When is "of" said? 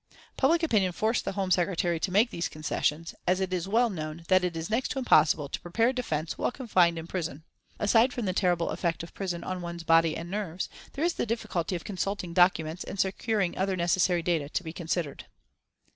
9.03-9.13, 11.75-11.83